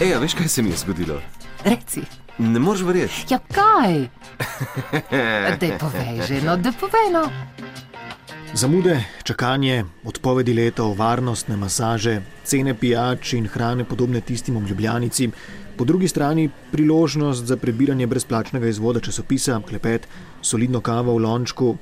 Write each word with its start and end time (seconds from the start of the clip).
Ej, 0.00 0.14
a 0.16 0.18
veš, 0.18 0.32
kaj 0.34 0.48
se 0.48 0.62
mi 0.62 0.70
je 0.70 0.76
zgodilo? 0.76 1.20
Reci. 1.64 2.00
Ne 2.38 2.58
moreš 2.58 2.82
verjeti. 2.88 3.26
Ja, 3.28 3.38
kaj? 3.38 4.08
Dej 5.60 5.74
povej 5.76 6.22
že, 6.24 6.40
no, 6.40 6.56
da 6.56 6.72
povej 6.72 7.12
no. 7.12 7.26
Zamude, 8.56 8.96
čakanje, 9.22 9.84
odpovedi 10.04 10.56
letov, 10.56 10.96
varnostne 10.96 11.56
masaže, 11.60 12.22
cene 12.48 12.72
pijač 12.74 13.34
in 13.36 13.44
hrane 13.44 13.84
podobne 13.84 14.24
tistim 14.24 14.56
v 14.56 14.72
Ljubljanici, 14.72 15.30
po 15.76 15.84
drugi 15.84 16.08
strani 16.08 16.48
priložnost 16.72 17.44
za 17.44 17.56
prebiranje 17.56 18.06
brezplačnega 18.06 18.72
izvoda 18.72 19.00
časopisa, 19.00 19.60
klepet, 19.68 20.08
solidno 20.40 20.80
kavo 20.80 21.12
v 21.12 21.28
lončku, 21.28 21.76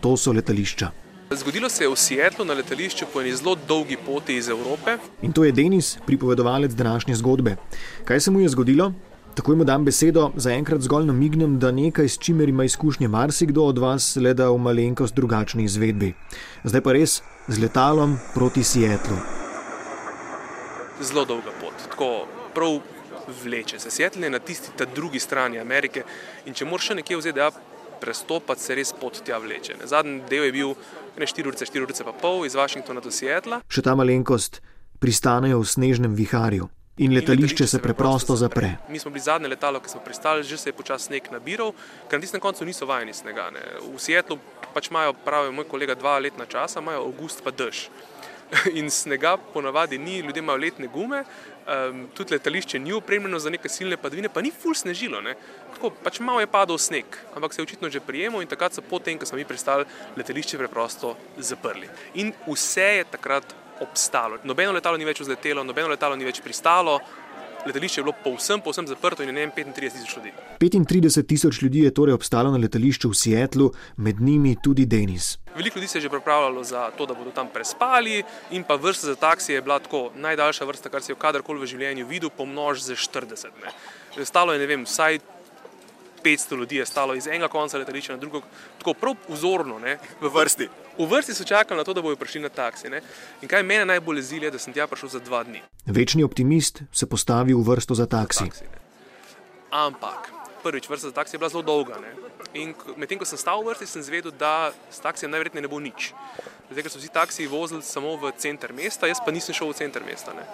to 0.00 0.16
so 0.16 0.32
letališča. 0.32 1.03
Zgodilo 1.36 1.68
se 1.68 1.84
je 1.84 1.88
v 1.88 1.96
Seattlu 1.96 2.44
na 2.44 2.54
letališču 2.54 3.06
po 3.12 3.20
eni 3.20 3.32
zelo 3.34 3.56
dolgi 3.68 3.96
poti 4.06 4.36
iz 4.36 4.48
Evrope. 4.48 4.96
In 5.22 5.32
to 5.32 5.44
je 5.44 5.52
Denis, 5.52 5.96
pripovedovalec 6.06 6.74
današnje 6.74 7.14
zgodbe. 7.14 7.56
Kaj 8.04 8.20
se 8.20 8.30
mu 8.30 8.40
je 8.40 8.48
zgodilo? 8.48 8.92
Takoj 9.34 9.56
mu 9.56 9.64
dam 9.64 9.84
besedo, 9.84 10.30
zaenkrat 10.36 10.80
zgolj 10.80 11.06
namignem, 11.06 11.58
da 11.58 11.72
nekaj, 11.74 12.08
s 12.08 12.18
čimer 12.18 12.48
ima 12.48 12.64
izkušnje 12.64 13.08
marsikdo 13.08 13.64
od 13.64 13.78
vas, 13.78 14.16
le 14.16 14.34
da 14.34 14.50
v 14.50 14.58
malenkost 14.58 15.14
drugačni 15.14 15.64
izvedbi. 15.64 16.12
Zdaj 16.64 16.80
pa 16.80 16.92
res 16.92 17.22
z 17.48 17.58
letalom 17.58 18.18
proti 18.34 18.62
Seattlu. 18.62 19.18
Zelo 21.02 21.24
dolga 21.24 21.50
pot, 21.60 21.74
tako 21.90 22.28
prav 22.54 22.78
vleče 23.42 23.78
se. 23.78 23.90
Seattle 23.90 24.26
je 24.26 24.30
na 24.30 24.38
tisti 24.38 24.70
drugi 24.94 25.18
strani 25.18 25.58
Amerike 25.58 26.04
in 26.46 26.54
če 26.54 26.64
moraš 26.64 26.92
še 26.92 27.00
nekje 27.02 27.16
v 27.16 27.26
ZDA 27.26 27.50
prestopati, 28.04 28.62
se 28.62 28.76
res 28.76 28.92
pot 29.00 29.18
tja 29.24 29.40
vleče. 29.40 29.80
Ne. 29.80 29.88
Zadnji 29.90 30.20
del 30.28 30.48
je 30.50 30.54
bil 30.54 30.76
4 31.16 31.48
ure, 31.48 31.56
4 31.56 31.84
ure 31.86 32.06
pa 32.10 32.14
pol 32.20 32.44
iz 32.46 32.56
Washingtona 32.58 33.00
do 33.00 33.12
Seattla. 33.14 33.62
Še 33.68 33.84
ta 33.84 33.96
malenkost 33.96 34.60
pristanejo 35.02 35.62
v 35.62 35.68
snežnem 35.68 36.16
viharju. 36.16 36.68
In 37.02 37.10
letališče 37.10 37.66
se 37.66 37.78
preprosto 37.82 38.36
zapre. 38.38 38.76
Mi 38.88 39.00
smo 39.02 39.10
bili 39.10 39.24
zadnje 39.24 39.48
letalo, 39.50 39.80
ki 39.82 39.90
smo 39.90 40.00
pristali, 40.04 40.44
že 40.46 40.58
se 40.58 40.68
je 40.70 40.76
počasi 40.78 41.10
sneg 41.10 41.26
nabiral, 41.32 41.72
ker 42.06 42.20
na 42.20 42.22
tistem 42.22 42.40
koncu 42.40 42.64
niso 42.64 42.86
vajeni 42.86 43.10
snega. 43.10 43.48
Ne. 43.50 43.62
V 43.82 43.98
Seattlu 43.98 44.38
pač 44.74 44.92
imajo, 44.92 45.16
pravi 45.26 45.50
moj 45.50 45.66
kolega, 45.66 45.98
dva 45.98 46.20
letna 46.22 46.46
časa, 46.46 46.78
imajo 46.78 47.08
avgust 47.08 47.42
pa 47.42 47.50
dež. 47.50 47.88
In 48.78 48.90
snega 48.90 49.36
ponavadi 49.36 49.98
ni, 49.98 50.18
ljudje 50.18 50.42
imajo 50.42 50.58
letne 50.58 50.86
gume, 50.86 51.24
um, 51.66 52.06
tudi 52.14 52.34
letališče 52.34 52.78
ni 52.78 52.92
opremljeno 52.92 53.38
za 53.38 53.50
neke 53.50 53.68
silne 53.68 53.96
padavine, 53.96 54.28
pa 54.28 54.42
ni 54.42 54.52
ful 54.52 54.74
snežilo. 54.74 55.20
Ne. 55.20 55.34
Tako 55.74 55.90
pač 56.04 56.20
malo 56.20 56.40
je 56.40 56.50
padal 56.50 56.78
sneg, 56.78 57.18
ampak 57.34 57.54
se 57.54 57.60
je 57.60 57.64
očitno 57.64 57.90
že 57.90 58.00
prijemo 58.00 58.42
in 58.42 58.48
takrat 58.48 58.74
so 58.74 58.82
potem, 58.82 59.18
ko 59.18 59.26
smo 59.26 59.38
mi 59.38 59.44
pristali, 59.44 59.84
letališče 60.16 60.58
preprosto 60.58 61.16
zaprli. 61.36 61.88
In 62.14 62.32
vse 62.46 62.88
je 63.00 63.04
takrat 63.10 63.54
obstalo. 63.80 64.38
Nobeno 64.44 64.72
letalo 64.72 64.96
ni 64.96 65.04
več 65.04 65.20
vzletelo, 65.20 65.64
nobeno 65.64 65.88
letalo 65.88 66.16
ni 66.16 66.24
več 66.24 66.40
pristalo. 66.42 67.00
Letališče 67.66 68.00
je 68.00 68.04
bilo 68.04 68.14
povsem, 68.24 68.60
povsem 68.60 68.86
zaprto 68.86 69.22
in 69.22 69.28
je 69.28 69.32
ne 69.32 69.46
vem, 69.46 69.52
35 69.56 69.92
tisoč 69.92 70.16
ljudi. 70.16 70.32
35 70.60 71.26
tisoč 71.26 71.62
ljudi 71.62 71.84
je 71.86 71.94
torej 71.94 72.14
obstalo 72.14 72.50
na 72.50 72.58
letališču 72.60 73.08
v 73.08 73.16
Seattlu, 73.16 73.70
med 73.96 74.20
njimi 74.20 74.56
tudi 74.62 74.86
Denis. 74.86 75.38
Veliko 75.56 75.78
ljudi 75.78 75.88
se 75.88 75.98
je 75.98 76.02
že 76.02 76.10
pripravljalo 76.10 76.64
za 76.64 76.90
to, 76.90 77.06
da 77.06 77.14
bodo 77.14 77.30
tam 77.30 77.48
prespali, 77.54 78.22
in 78.50 78.64
pa 78.64 78.74
vrsta 78.74 79.06
za 79.06 79.14
taksije 79.14 79.56
je 79.56 79.62
bila 79.62 79.78
tako 79.78 80.10
najdaljša 80.16 80.64
vrsta, 80.64 80.88
kar 80.88 81.02
si 81.02 81.12
jo 81.12 81.16
kadarkoli 81.16 81.60
v 81.60 81.66
življenju 81.66 82.06
videl, 82.06 82.30
pomnož 82.30 82.84
za 82.84 82.94
40. 82.94 83.56
Ne. 83.62 84.24
Stalo 84.24 84.52
je, 84.52 84.58
ne 84.58 84.66
vem, 84.66 84.84
vsaj 84.84 85.18
500 86.24 86.58
ljudi 86.58 86.76
je 86.76 86.86
stalo 86.86 87.14
iz 87.14 87.26
enega 87.26 87.48
konca 87.48 87.78
letališča 87.78 88.12
na 88.12 88.18
drugo, 88.18 88.40
tako 88.78 88.94
prav 88.94 89.14
vzorno, 89.28 89.78
ne, 89.78 89.98
v 90.20 90.30
vrsti. 90.34 90.68
V 90.98 91.06
vrsti 91.10 91.34
so 91.34 91.44
čakali 91.44 91.78
na 91.78 91.84
to, 91.84 91.94
da 91.94 92.02
bodo 92.02 92.16
prišli 92.16 92.40
na 92.40 92.48
taksi. 92.48 92.90
Ne. 92.90 93.02
In 93.42 93.48
kaj 93.48 93.62
mene 93.62 93.84
najbolj 93.84 94.22
zili, 94.22 94.46
je, 94.46 94.54
da 94.54 94.58
sem 94.58 94.72
tja 94.72 94.86
prišel 94.86 95.08
za 95.08 95.20
dva 95.20 95.42
dni. 95.44 95.62
Večni 95.86 96.24
optimist 96.24 96.82
se 96.92 97.06
postavi 97.06 97.54
v 97.54 97.62
vrsto 97.66 97.94
za 97.94 98.06
taksi. 98.06 98.48
taksi 98.48 98.64
Ampak 99.70 100.30
prvič, 100.64 100.88
vrsta 100.88 101.08
za 101.08 101.14
taksi 101.14 101.36
je 101.36 101.38
bila 101.38 101.48
zelo 101.52 101.62
dolga. 101.62 102.00
Ne. 102.00 102.14
In 102.54 102.72
medtem 102.96 103.18
ko 103.20 103.28
sem 103.28 103.38
stal 103.38 103.60
v 103.60 103.74
vrsti, 103.74 103.86
sem 103.86 104.02
zvedel, 104.02 104.32
da 104.32 104.72
s 104.88 105.02
taksijem 105.04 105.30
najverjetneje 105.34 105.66
ne 105.66 105.68
bo 105.68 105.82
nič. 105.82 106.14
Zdaj, 106.70 106.82
ker 106.86 106.92
so 106.92 107.02
vsi 107.02 107.12
taksiji 107.12 107.50
vozili 107.50 107.84
samo 107.84 108.16
v 108.16 108.32
center 108.40 108.72
mesta, 108.72 109.10
jaz 109.10 109.20
pa 109.20 109.34
nisem 109.34 109.52
šel 109.52 109.74
v 109.74 109.76
center 109.84 110.06
mesta. 110.06 110.32
Ne 110.32 110.46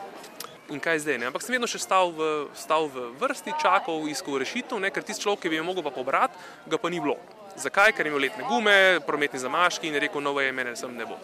in 0.70 0.81
kaj 0.81 1.03
zdaj. 1.04 1.19
Ne? 1.19 1.28
Ampak 1.31 1.42
sem 1.42 1.54
vedno 1.54 1.69
še 1.70 1.81
stal 1.82 2.14
v, 2.14 2.48
stal 2.54 2.88
v 2.91 3.10
vrsti, 3.20 3.54
čakal, 3.60 4.06
iskal 4.10 4.38
rešitev, 4.42 4.81
ne? 4.82 4.91
ker 4.94 5.04
tisti 5.04 5.26
človek, 5.26 5.44
ki 5.44 5.53
bi 5.53 5.60
jo 5.60 5.66
mogel 5.66 5.84
pa 5.86 5.92
pobrati, 5.94 6.38
ga 6.70 6.78
pa 6.81 6.91
ni 6.92 7.03
bilo. 7.03 7.19
Zakaj? 7.60 7.92
Ker 7.97 8.06
je 8.06 8.12
imel 8.12 8.25
letne 8.28 8.47
gume, 8.48 9.03
prometni 9.06 9.42
zamaški 9.42 9.91
in 9.91 9.98
je 9.98 10.06
rekel, 10.06 10.22
no, 10.25 10.34
je 10.41 10.54
mene 10.54 10.76
sem 10.78 10.94
ne 10.94 11.08
bo. 11.08 11.19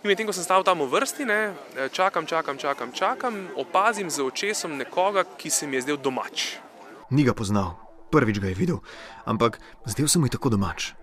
In 0.00 0.08
medtem 0.08 0.24
ko 0.24 0.32
sem 0.32 0.46
stal 0.46 0.64
tam 0.64 0.80
v 0.80 0.88
vrsti, 0.88 1.26
ne, 1.28 1.52
čakam, 1.92 2.24
čakam, 2.24 2.56
čakam, 2.56 2.88
čakam, 2.96 3.34
opazim 3.60 4.08
z 4.08 4.24
očesom 4.24 4.78
nekoga, 4.80 5.26
ki 5.36 5.52
se 5.52 5.68
mi 5.68 5.76
je 5.76 5.90
zdel 5.90 6.00
domač. 6.00 6.56
Ni 7.12 7.26
ga 7.26 7.36
poznal, 7.36 7.76
prvič 8.08 8.40
ga 8.40 8.48
je 8.48 8.56
videl, 8.56 8.80
ampak 9.28 9.60
zdel 9.84 10.08
se 10.08 10.16
mu 10.16 10.30
je 10.30 10.38
tako 10.38 10.56
domač. 10.56 10.96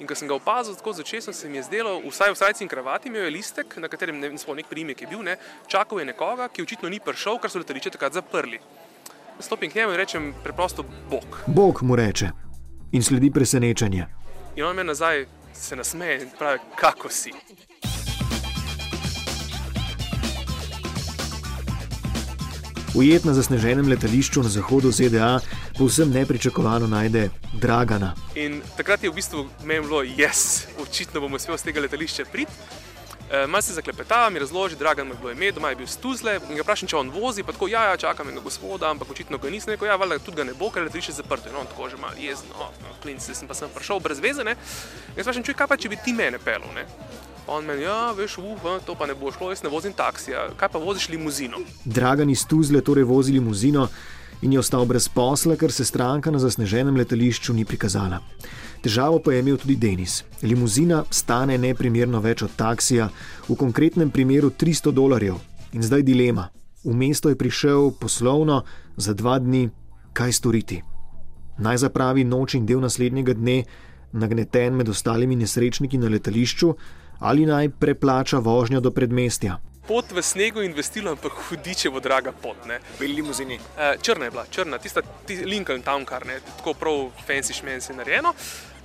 In 0.00 0.06
ko 0.06 0.14
sem 0.14 0.28
ga 0.28 0.34
opazil 0.36 0.74
tako 0.76 0.92
začetno, 0.92 1.32
se 1.32 1.48
mi 1.48 1.56
je 1.56 1.62
zdelo, 1.62 1.94
vsaj 2.04 2.34
v 2.34 2.36
sajci 2.36 2.64
in 2.64 2.68
kravati 2.68 3.08
imel 3.08 3.24
je 3.24 3.30
listek, 3.30 3.76
na 3.80 3.88
katerem 3.88 4.18
ne 4.20 4.28
vem, 4.28 4.38
nek 4.56 4.66
primek 4.68 5.00
je 5.00 5.06
bil, 5.08 5.22
ne, 5.22 5.36
čakal 5.66 6.00
je 6.00 6.04
nekoga, 6.04 6.48
ki 6.48 6.62
očitno 6.62 6.88
ni 6.88 7.00
prišel, 7.00 7.38
ker 7.40 7.50
so 7.50 7.62
letališče 7.62 7.94
takrat 7.96 8.12
zaprli. 8.12 8.60
Stopim 9.40 9.70
k 9.70 9.74
njemu 9.74 9.92
in 9.92 9.96
rečem 9.96 10.34
preprosto 10.44 10.84
Bog. 11.10 11.40
Bog 11.46 11.82
mu 11.82 11.96
reče 11.96 12.30
in 12.92 13.02
sledi 13.02 13.30
presenečenje. 13.30 14.06
In 14.56 14.64
on 14.64 14.76
me 14.76 14.84
nazaj 14.84 15.26
se 15.52 15.76
nasmeje 15.76 16.22
in 16.22 16.30
pravi, 16.38 16.60
kako 16.76 17.08
si. 17.08 17.32
Ujet 22.96 23.24
na 23.24 23.34
zasneženem 23.36 23.88
letališču 23.88 24.40
na 24.42 24.48
zahodu 24.48 24.90
ZDA 24.90 25.40
povsem 25.78 26.10
nepričakovano 26.10 26.86
najde 26.86 27.28
Dragana. 27.52 28.14
In 28.34 28.62
takrat 28.76 29.04
je 29.04 29.10
v 29.10 29.14
bistvu 29.14 29.44
meni 29.64 29.84
bilo, 29.84 30.00
jaz, 30.02 30.64
očitno 30.80 31.20
bomo 31.20 31.36
uspeli 31.36 31.58
z 31.58 31.68
tega 31.68 31.80
letališča 31.84 32.24
priti. 32.32 32.52
E, 33.30 33.46
Mal 33.46 33.62
se 33.62 33.76
zaklepeta, 33.76 34.30
mi 34.30 34.38
razloži, 34.38 34.80
Dragan 34.80 35.08
je 35.08 35.14
bilo 35.20 35.30
ime, 35.30 35.52
doma 35.52 35.68
je 35.68 35.76
bil 35.76 35.86
stuzle. 35.86 36.38
In 36.48 36.56
ga 36.56 36.64
vprašam, 36.64 36.88
če 36.88 36.96
on 36.96 37.12
vozi, 37.12 37.44
pa 37.44 37.52
tako, 37.52 37.68
ja, 37.68 37.84
ja 37.90 38.00
čakam 38.00 38.32
enega 38.32 38.48
gospoda, 38.48 38.88
ampak 38.90 39.12
očitno 39.12 39.38
ga 39.38 39.52
nisem 39.52 39.76
rekel, 39.76 39.92
ja, 39.92 40.00
valjda 40.00 40.18
tudi 40.24 40.40
ga 40.40 40.48
ne 40.48 40.56
bo, 40.56 40.72
ker 40.72 40.80
je 40.80 40.88
letališče 40.88 41.18
zaprto. 41.20 41.52
In 41.52 41.60
on 41.60 41.68
tako 41.68 41.92
že 41.92 42.00
malo 42.00 42.16
jezen, 42.16 42.48
no, 42.56 42.72
klinci, 43.04 43.34
sem 43.36 43.48
pa 43.48 43.54
sem 43.54 43.68
prišel 43.76 44.00
brez 44.00 44.24
vezene. 44.24 44.56
In 45.16 45.20
sprašujem, 45.20 45.44
čuj, 45.44 45.60
kaj 45.60 45.68
pa 45.68 45.76
če 45.76 45.92
bi 45.92 46.00
ti 46.00 46.16
mene 46.16 46.40
pelil, 46.40 46.72
ne? 46.72 46.88
On 47.46 47.64
meni, 47.64 47.82
ja, 47.82 48.10
veš, 48.10 48.38
uf, 48.42 48.64
to 48.86 48.94
pa 48.98 49.06
ne 49.06 49.14
bo 49.14 49.30
šlo, 49.30 49.52
jaz 49.52 49.62
ne 49.62 49.70
vozim 49.70 49.92
taksija, 49.94 50.48
kaj 50.58 50.68
pa 50.72 50.78
voziš 50.82 51.08
limuzino? 51.12 51.60
Dragan 51.84 52.30
iz 52.30 52.42
Tuzle 52.46 52.80
torej 52.82 53.06
vozi 53.06 53.32
limuzino 53.32 53.86
in 54.42 54.52
je 54.52 54.58
ostal 54.58 54.84
brez 54.84 55.06
posla, 55.08 55.54
ker 55.56 55.72
se 55.72 55.84
stranka 55.84 56.30
na 56.30 56.42
zasneženem 56.42 56.96
letališču 56.98 57.54
ni 57.54 57.64
prikazala. 57.64 58.18
Težavo 58.82 59.22
pa 59.22 59.32
je 59.32 59.44
imel 59.44 59.60
tudi 59.62 59.76
Denis. 59.76 60.24
Limuzina 60.42 61.04
stane 61.10 61.58
neprimerno 61.58 62.18
več 62.20 62.42
od 62.42 62.58
taksija, 62.58 63.08
v 63.48 63.56
konkretnem 63.56 64.10
primeru 64.10 64.50
300 64.50 64.92
dolarjev. 64.92 65.38
In 65.72 65.86
zdaj 65.86 66.02
dilema. 66.02 66.48
V 66.84 66.94
mesto 66.94 67.30
je 67.30 67.38
prišel 67.38 67.92
poslovno 68.00 68.62
za 68.96 69.14
dva 69.14 69.38
dni, 69.38 69.68
kaj 70.12 70.32
storiti. 70.32 70.82
Naj 71.58 71.86
zapravi 71.86 72.24
noč 72.24 72.58
in 72.58 72.66
del 72.66 72.82
naslednjega 72.82 73.34
dne, 73.38 73.62
nagneten 74.12 74.74
med 74.74 74.88
ostalimi 74.88 75.36
nesrečniki 75.36 75.98
na 75.98 76.10
letališču, 76.12 76.74
ali 77.18 77.46
naj 77.46 77.68
preplača 77.68 78.38
vožnjo 78.38 78.80
do 78.80 78.90
predmestja. 78.90 79.58
Pot 79.86 80.10
v 80.12 80.22
snegu 80.22 80.62
in 80.66 80.72
vestilo, 80.74 81.12
ampak 81.14 81.32
hudičevo 81.48 82.00
draga 82.00 82.32
pot. 82.32 82.56
Bili 82.98 83.14
limuzini. 83.14 83.54
E, 83.54 83.96
črna 84.02 84.24
je 84.24 84.30
bila, 84.30 84.46
črna, 84.50 84.78
tista 84.78 85.02
ti 85.26 85.36
Lincoln 85.44 85.82
Town 85.82 86.06
car, 86.08 86.26
ne, 86.26 86.40
tako 86.56 86.74
prav 86.74 87.10
fancy 87.28 87.54
šmenci 87.54 87.94
narejeno. 87.94 88.34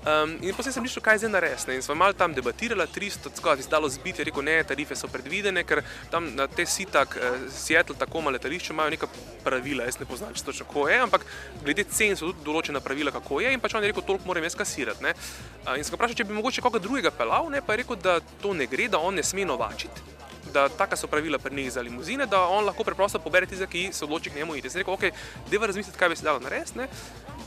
Um, 0.01 0.37
in 0.41 0.55
potem 0.57 0.73
sem 0.73 0.81
mislil, 0.81 1.03
kaj 1.05 1.19
zdaj 1.21 1.29
narediti. 1.29 1.75
In 1.77 1.83
smo 1.85 1.93
malo 1.93 2.15
tam 2.17 2.33
debatirali, 2.33 2.87
300, 2.89 3.29
tako 3.35 3.53
da 3.53 3.61
se 3.61 3.69
je 3.69 3.89
zbiti, 3.89 4.23
rekel, 4.23 4.41
ne, 4.43 4.63
tarife 4.63 4.95
so 4.97 5.07
predvidene, 5.07 5.61
ker 5.63 5.83
tam 6.09 6.25
na 6.35 6.47
te 6.47 6.65
sitak, 6.65 7.17
uh, 7.21 7.37
Seattle, 7.53 7.95
tako 7.99 8.21
malo 8.21 8.33
letališče, 8.33 8.73
imajo 8.73 8.89
neka 8.89 9.07
pravila. 9.43 9.85
Jaz 9.85 9.99
ne 9.99 10.07
poznam, 10.09 10.33
če 10.33 10.43
to 10.43 10.55
še 10.57 10.65
kako 10.65 10.87
je, 10.89 10.97
ampak 11.05 11.25
glede 11.61 11.85
cen 11.85 12.17
so 12.17 12.31
tudi 12.31 12.41
določena 12.47 12.81
pravila, 12.81 13.13
kako 13.13 13.43
je. 13.45 13.53
In 13.53 13.61
pač 13.61 13.77
on 13.77 13.85
je 13.85 13.91
rekel, 13.93 14.01
toliko 14.07 14.25
moram 14.25 14.47
jaz 14.49 14.57
kasirati. 14.57 15.05
Uh, 15.05 15.77
in 15.77 15.85
sem 15.85 15.93
ga 15.93 15.99
vprašal, 15.99 16.17
če 16.17 16.25
bi 16.25 16.39
mogoče 16.39 16.65
koga 16.65 16.81
drugega 16.81 17.13
pelal, 17.13 17.53
ne, 17.53 17.61
pa 17.61 17.77
je 17.77 17.83
rekel, 17.83 18.01
da 18.01 18.17
to 18.41 18.55
ne 18.57 18.65
gre, 18.65 18.89
da 18.89 18.97
on 18.97 19.13
ne 19.13 19.21
sme 19.21 19.45
novačiti. 19.45 20.17
Da 20.51 20.65
taka 20.65 20.97
so 20.97 21.07
pravila 21.07 21.37
pri 21.39 21.53
njih 21.55 21.69
za 21.77 21.85
limuzine, 21.85 22.25
da 22.25 22.41
on 22.49 22.65
lahko 22.65 22.83
preprosto 22.83 23.21
pobere 23.21 23.45
tiste, 23.45 23.69
ki 23.69 23.91
se 23.93 24.03
odloči 24.09 24.33
k 24.33 24.41
njemu 24.41 24.57
iti. 24.57 24.73
Sem 24.73 24.81
rekel, 24.81 24.97
ok, 24.97 25.13
deva 25.53 25.69
razmisliti, 25.69 25.99
kaj 26.01 26.09
bi 26.09 26.17
se 26.17 26.25
dalo 26.25 26.41
narediti. 26.41 26.89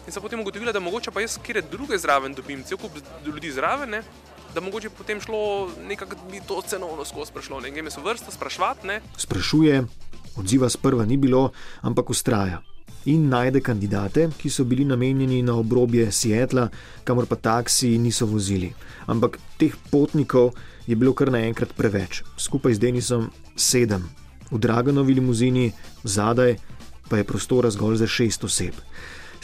In 0.06 0.12
sem 0.12 0.22
potem 0.22 0.40
ugotovila, 0.40 0.72
da 0.72 0.80
mogoče 0.80 1.10
pa 1.10 1.20
jaz 1.24 1.38
kjer 1.42 1.62
druge 1.70 1.98
zraven 1.98 2.34
dobim, 2.34 2.62
cel 2.62 2.78
kup 2.78 2.98
ljudi 3.26 3.52
zraven, 3.52 3.90
ne? 3.90 4.02
da 4.54 4.60
mogoče 4.60 4.90
potem 4.90 5.20
šlo 5.20 5.70
nekako 5.88 6.16
bi 6.30 6.40
to 6.48 6.62
cenovno 6.62 7.04
skozi 7.04 7.32
prišlo. 7.32 7.60
Ne 7.60 7.70
gremo 7.70 7.90
se 7.90 8.00
vrsta 8.00 8.30
sprašvati. 8.30 9.00
Sprašuje, 9.16 9.84
odziva 10.36 10.68
sprva 10.68 11.04
ni 11.04 11.16
bilo, 11.16 11.50
ampak 11.82 12.10
ustraja. 12.10 12.60
In 13.04 13.28
najde 13.28 13.60
kandidate, 13.60 14.28
ki 14.38 14.50
so 14.50 14.64
bili 14.64 14.84
namenjeni 14.84 15.42
na 15.42 15.56
obrobje 15.60 16.12
Seattla, 16.12 16.68
kamor 17.04 17.26
pa 17.26 17.36
taksi 17.36 17.98
niso 17.98 18.26
vozili. 18.26 18.72
Ampak 19.06 19.38
teh 19.58 19.74
potnikov 19.90 20.54
je 20.86 20.96
bilo 20.96 21.12
kar 21.12 21.32
naenkrat 21.32 21.74
preveč. 21.76 22.22
Skupaj 22.36 22.74
z 22.74 22.80
Denisom 22.86 23.28
sedem, 23.56 24.08
v 24.50 24.58
Draganovi 24.58 25.14
limuzini, 25.14 25.72
zadaj 26.04 26.56
pa 27.10 27.20
je 27.20 27.28
prostora 27.28 27.70
zgolj 27.70 28.00
za 28.00 28.08
šest 28.08 28.44
oseb. 28.44 28.74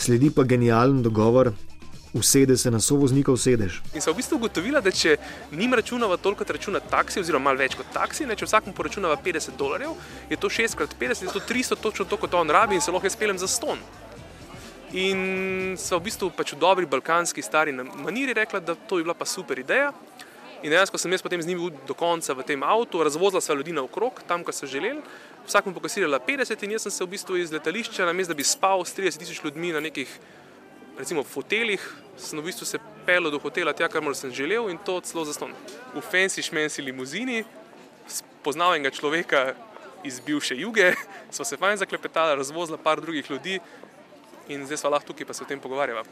Sledi 0.01 0.31
pa 0.31 0.43
genijalen 0.43 1.03
dogovor. 1.03 1.53
Usede 2.13 2.57
se 2.57 2.71
na 2.71 2.81
sovoznikov 2.81 3.37
sedež. 3.37 3.83
In 3.95 4.01
sem 4.01 4.11
v 4.11 4.17
bistvu 4.19 4.39
ugotovila, 4.41 4.81
da 4.83 4.91
če 4.91 5.13
njim 5.53 5.77
računava 5.77 6.17
toliko, 6.17 6.41
kot 6.41 6.55
računa 6.57 6.81
taksi, 6.81 7.21
oziroma 7.21 7.51
malo 7.51 7.61
več 7.61 7.77
kot 7.79 7.93
taksi, 7.95 8.25
ne, 8.27 8.35
če 8.35 8.49
vsakmu 8.49 8.73
poračunava 8.75 9.15
50 9.21 9.55
dolarjev, 9.61 9.93
je 10.33 10.39
to 10.41 10.51
6 10.51 10.75
krat 10.81 10.97
50, 10.99 11.29
je 11.29 11.35
to 11.37 11.43
300, 11.53 11.79
točno 11.85 12.09
to, 12.09 12.19
kot 12.19 12.35
on 12.35 12.51
rabi 12.51 12.81
in 12.81 12.83
se 12.83 12.91
lahko 12.91 13.07
jaz 13.07 13.19
peljem 13.21 13.39
za 13.39 13.47
ston. 13.47 13.79
In 14.97 15.77
so 15.79 16.01
v 16.01 16.09
bistvu 16.09 16.33
pač 16.35 16.57
v 16.57 16.59
dobri 16.65 16.89
balkanski 16.89 17.45
stari 17.47 17.77
maniri 17.77 18.35
rekla, 18.35 18.59
da 18.59 18.75
to 18.75 18.99
bi 18.99 19.07
bila 19.07 19.15
pa 19.15 19.29
super 19.29 19.61
ideja. 19.61 19.93
In 20.65 20.73
dejansko 20.73 20.99
sem 20.99 21.13
jaz 21.13 21.23
potem 21.23 21.41
z 21.41 21.49
njimi 21.49 21.71
do 21.87 21.95
konca 21.95 22.35
v 22.37 22.45
tem 22.45 22.65
avtu, 22.67 23.05
razvozila 23.05 23.41
sva 23.41 23.55
ljudi 23.57 23.73
naokrog, 23.73 24.19
tam, 24.29 24.43
kar 24.45 24.57
so 24.57 24.67
želeli, 24.69 25.01
vsak 25.47 25.67
mu 25.67 25.75
pokasirala 25.75 26.21
50 26.21 26.65
in 26.65 26.77
jaz 26.77 26.83
sem 26.87 26.93
se 26.93 27.05
v 27.05 27.11
bistvu 27.15 27.37
iz 27.37 27.53
letališča, 27.53 28.07
namesto 28.07 28.35
da 28.35 28.37
bi 28.37 28.45
spal 28.45 28.85
s 28.85 28.95
30 28.97 29.19
tisoč 29.19 29.45
ljudmi 29.45 29.73
na 29.73 29.81
nekih, 29.81 30.09
recimo, 30.99 31.25
foteljih, 31.25 31.83
sem 32.17 32.39
v 32.39 32.45
bistvu 32.45 32.67
se 32.67 32.79
pel 33.07 33.31
do 33.31 33.39
hotela 33.39 33.73
tja, 33.73 33.89
kar 33.89 34.05
sem 34.15 34.31
želel 34.31 34.71
in 34.71 34.79
to 34.79 35.01
celo 35.01 35.25
za 35.25 35.33
ston. 35.33 35.55
V 35.95 36.03
fancy 36.05 36.43
šmensi 36.43 36.83
limuzini, 36.83 37.45
poznal 38.43 38.75
enega 38.75 38.91
človeka 38.91 39.55
iz 40.05 40.21
bivše 40.21 40.57
juge, 40.57 40.95
smo 41.35 41.45
se 41.45 41.57
fajn 41.57 41.77
zaklepetali, 41.77 42.37
razvozila 42.37 42.79
par 42.79 43.01
drugih 43.01 43.31
ljudi 43.31 43.61
in 44.49 44.67
zdaj 44.67 44.77
smo 44.77 44.91
lahko 44.91 45.13
tukaj, 45.13 45.27
pa 45.27 45.35
se 45.35 45.45
o 45.45 45.47
tem 45.47 45.61
pogovarjava. 45.61 46.05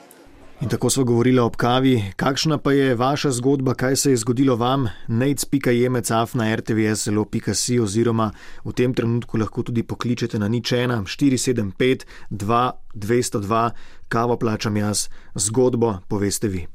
In 0.61 0.69
tako 0.69 0.91
smo 0.91 1.05
govorili 1.05 1.39
ob 1.39 1.57
kavi. 1.57 2.05
Kakšna 2.17 2.59
pa 2.59 2.73
je 2.73 2.95
vaša 2.95 3.31
zgodba, 3.31 3.75
kaj 3.75 3.97
se 3.97 4.11
je 4.11 4.17
zgodilo 4.17 4.57
vam? 4.57 4.89
Nec.jemec.af 5.07 6.35
na 6.35 6.57
rtvslo.si 6.57 7.79
oziroma 7.81 8.33
v 8.65 8.73
tem 8.73 8.95
trenutku 8.95 9.39
lahko 9.39 9.63
tudi 9.63 9.83
pokličete 9.83 10.39
na 10.39 10.49
nič 10.49 10.73
1 10.73 11.05
475 11.07 12.05
202, 12.95 13.71
kavo 14.09 14.37
plačam 14.37 14.77
jaz, 14.77 15.09
zgodbo 15.35 15.99
poveste 16.09 16.49
vi. 16.49 16.67